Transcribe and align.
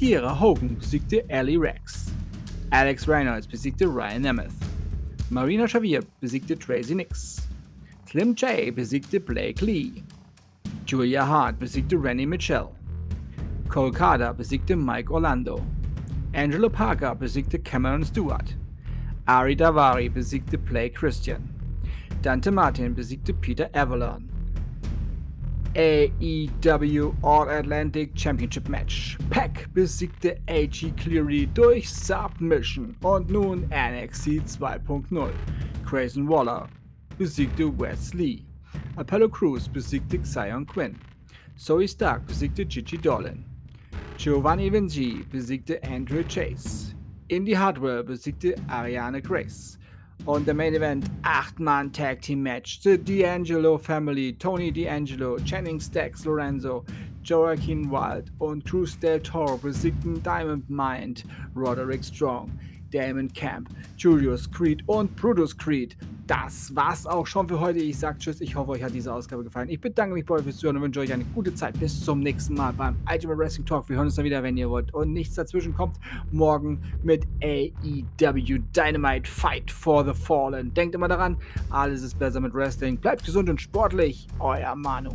Kira 0.00 0.34
Hogan 0.34 0.76
besiegte 0.76 1.30
Ali 1.30 1.58
Rex. 1.58 2.10
Alex 2.72 3.06
Reynolds 3.06 3.46
besiegte 3.46 3.86
Ryan 3.86 4.22
Nemeth. 4.22 4.54
Marina 5.28 5.68
Xavier 5.68 6.00
besiegte 6.22 6.58
Tracy 6.58 6.94
Nix. 6.94 7.46
Slim 8.06 8.34
J 8.34 8.70
besiegte 8.70 9.22
Blake 9.22 9.60
Lee. 9.60 10.02
Julia 10.86 11.22
Hart 11.22 11.58
besiegte 11.58 12.02
Rennie 12.02 12.24
Mitchell. 12.24 12.74
Cole 13.68 13.92
Carter 13.92 14.32
besiegte 14.32 14.74
Mike 14.74 15.10
Orlando. 15.10 15.62
Angelo 16.32 16.70
Parker 16.70 17.14
besiegte 17.14 17.62
Cameron 17.62 18.02
Stewart. 18.02 18.54
Ari 19.28 19.54
Davari 19.54 20.08
besiegte 20.08 20.56
Play 20.56 20.88
Christian. 20.88 21.46
Dante 22.22 22.50
Martin 22.50 22.94
besiegte 22.94 23.38
Peter 23.38 23.68
Avalon. 23.74 24.30
AEW 25.74 27.14
All-Atlantic 27.22 28.14
Championship 28.16 28.68
Match. 28.68 29.16
Pack 29.30 29.68
besiegte 29.72 30.38
AG 30.48 30.92
Cleary 30.96 31.46
durch 31.46 31.88
Submission. 31.88 32.96
Und 33.02 33.30
nun 33.30 33.68
NXT 33.70 34.42
2.0. 34.46 35.30
Grayson 35.84 36.28
Waller 36.28 36.68
besiegte 37.18 37.68
Wes 37.78 38.12
Lee. 38.14 38.44
Apollo 38.96 39.28
Crews 39.28 39.68
besiegte 39.68 40.18
Xion 40.18 40.66
Quinn. 40.66 40.96
Zoe 41.56 41.86
Stark 41.86 42.26
besiegte 42.26 42.66
Gigi 42.66 42.98
Dolan. 42.98 43.44
Giovanni 44.16 44.70
Vinci 44.70 45.24
besiegte 45.30 45.80
Andrew 45.84 46.24
Chase. 46.24 46.94
Indie 47.28 47.56
Hardware 47.56 48.02
besiegte 48.02 48.56
Ariane 48.68 49.22
Grace. 49.22 49.78
Und 50.26 50.46
der 50.46 50.54
Main 50.54 50.74
Event 50.74 51.10
8-Mann 51.22 51.92
Tag 51.92 52.20
Team 52.22 52.42
Match. 52.42 52.80
The 52.82 52.98
D'Angelo 52.98 53.78
Family, 53.78 54.34
Tony 54.34 54.70
D'Angelo, 54.70 55.38
Channing 55.44 55.80
Stacks 55.80 56.24
Lorenzo, 56.24 56.84
Joaquin 57.22 57.90
Wild 57.90 58.30
und 58.38 58.64
Cruz 58.64 58.98
del 58.98 59.20
Toro 59.20 59.56
besiegten 59.56 60.22
Diamond 60.22 60.68
Mind, 60.68 61.24
Roderick 61.54 62.04
Strong. 62.04 62.50
Damon 62.90 63.28
Camp, 63.32 63.70
Julius 63.96 64.50
Creed 64.50 64.82
und 64.86 65.14
Brutus 65.16 65.56
Creed. 65.56 65.96
Das 66.30 66.76
war's 66.76 67.08
auch 67.08 67.26
schon 67.26 67.48
für 67.48 67.58
heute. 67.58 67.80
Ich 67.80 67.98
sag 67.98 68.20
Tschüss. 68.20 68.40
Ich 68.40 68.54
hoffe, 68.54 68.70
euch 68.70 68.84
hat 68.84 68.94
diese 68.94 69.12
Ausgabe 69.12 69.42
gefallen. 69.42 69.68
Ich 69.68 69.80
bedanke 69.80 70.14
mich 70.14 70.24
bei 70.24 70.36
euch 70.36 70.44
fürs 70.44 70.58
Zuhören 70.58 70.76
und 70.76 70.82
wünsche 70.82 71.00
euch 71.00 71.12
eine 71.12 71.24
gute 71.24 71.52
Zeit. 71.56 71.76
Bis 71.80 72.04
zum 72.04 72.20
nächsten 72.20 72.54
Mal 72.54 72.72
beim 72.72 72.94
Ultimate 73.12 73.36
Wrestling 73.36 73.66
Talk. 73.66 73.88
Wir 73.88 73.96
hören 73.96 74.06
uns 74.06 74.14
dann 74.14 74.24
wieder, 74.24 74.40
wenn 74.40 74.56
ihr 74.56 74.70
wollt. 74.70 74.94
Und 74.94 75.12
nichts 75.12 75.34
dazwischen 75.34 75.74
kommt 75.74 75.96
morgen 76.30 76.80
mit 77.02 77.26
AEW 77.42 78.60
Dynamite 78.76 79.28
Fight 79.28 79.72
for 79.72 80.04
the 80.04 80.14
Fallen. 80.14 80.72
Denkt 80.72 80.94
immer 80.94 81.08
daran, 81.08 81.36
alles 81.68 82.02
ist 82.02 82.16
besser 82.16 82.38
mit 82.38 82.54
Wrestling. 82.54 82.96
Bleibt 82.96 83.24
gesund 83.24 83.50
und 83.50 83.60
sportlich. 83.60 84.28
Euer 84.38 84.76
Manu. 84.76 85.10